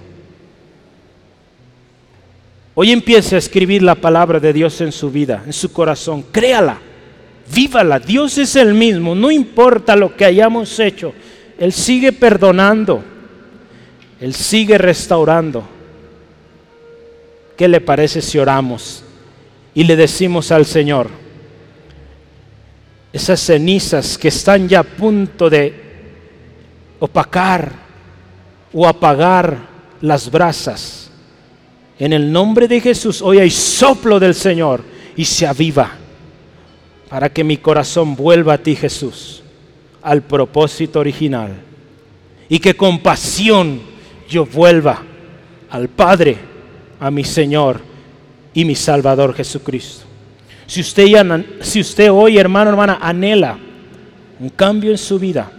[2.80, 6.26] Hoy empiece a escribir la palabra de Dios en su vida, en su corazón.
[6.30, 6.78] Créala,
[7.52, 7.98] vívala.
[7.98, 11.12] Dios es el mismo, no importa lo que hayamos hecho.
[11.58, 13.02] Él sigue perdonando,
[14.20, 15.64] Él sigue restaurando.
[17.56, 19.02] ¿Qué le parece si oramos
[19.74, 21.08] y le decimos al Señor,
[23.12, 25.74] esas cenizas que están ya a punto de
[27.00, 27.72] opacar
[28.72, 29.58] o apagar
[30.00, 31.07] las brasas.
[31.98, 34.82] En el nombre de Jesús, hoy hay soplo del Señor
[35.16, 35.90] y se aviva
[37.08, 39.42] para que mi corazón vuelva a ti, Jesús,
[40.02, 41.54] al propósito original.
[42.48, 43.80] Y que con pasión
[44.28, 45.02] yo vuelva
[45.70, 46.36] al Padre,
[47.00, 47.80] a mi Señor
[48.54, 50.04] y mi Salvador Jesucristo.
[50.66, 51.06] Si usted,
[51.60, 53.58] si usted hoy, hermano, hermana, anhela
[54.38, 55.50] un cambio en su vida,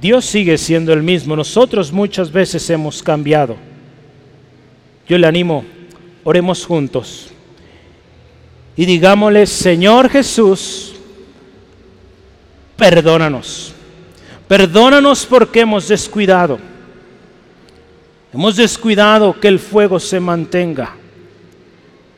[0.00, 1.36] Dios sigue siendo el mismo.
[1.36, 3.56] Nosotros muchas veces hemos cambiado.
[5.08, 5.64] Yo le animo,
[6.24, 7.28] oremos juntos.
[8.76, 10.94] Y digámosle, Señor Jesús,
[12.76, 13.72] perdónanos.
[14.46, 16.58] Perdónanos porque hemos descuidado.
[18.32, 20.94] Hemos descuidado que el fuego se mantenga.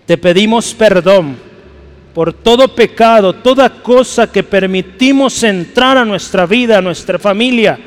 [0.05, 1.48] Te pedimos perdón
[2.15, 7.79] por todo pecado, toda cosa que permitimos entrar a nuestra vida, a nuestra familia,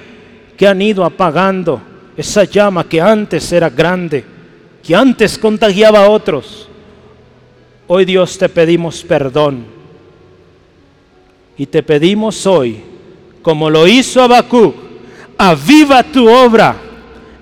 [0.58, 1.82] que han ido apagando
[2.16, 4.24] esa llama que antes era grande,
[4.84, 6.68] que antes contagiaba a otros.
[7.88, 9.66] Hoy Dios te pedimos perdón.
[11.58, 12.82] Y te pedimos hoy,
[13.42, 14.76] como lo hizo Habacuc,
[15.38, 16.76] aviva tu obra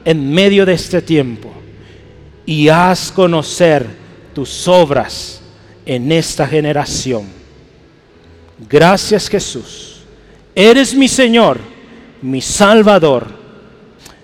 [0.03, 1.51] en medio de este tiempo
[2.45, 3.85] y haz conocer
[4.33, 5.39] tus obras
[5.89, 7.23] en esta generación.
[8.69, 10.01] Gracias Jesús.
[10.53, 11.57] Eres mi Señor,
[12.21, 13.25] mi Salvador.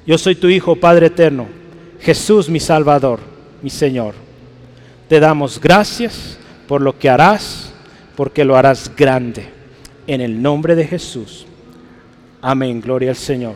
[0.06, 1.48] Yo soy tu Hijo, Padre Eterno.
[2.00, 3.20] Jesús, mi Salvador,
[3.64, 4.14] mi Señor.
[5.10, 6.38] Te damos gracias
[6.68, 7.74] por lo que harás,
[8.16, 9.50] porque lo harás grande.
[10.06, 11.48] En el nombre de Jesús.
[12.44, 12.80] Amén.
[12.80, 13.56] Gloria al Señor.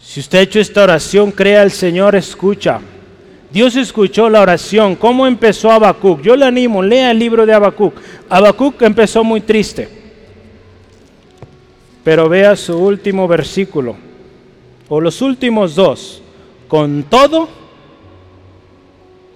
[0.00, 2.80] Si usted ha hecho esta oración, crea al Señor, escucha.
[3.54, 4.96] Dios escuchó la oración.
[4.96, 6.20] ¿Cómo empezó Habacuc?
[6.22, 7.94] Yo le animo, lea el libro de Habacuc.
[8.28, 9.88] Habacuc empezó muy triste.
[12.02, 13.94] Pero vea su último versículo,
[14.88, 16.20] o los últimos dos.
[16.66, 17.48] Con todo,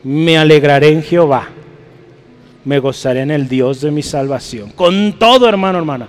[0.02, 1.50] me alegraré en Jehová.
[2.64, 4.72] Me gozaré en el Dios de mi salvación.
[4.72, 6.08] Con todo, hermano, hermana.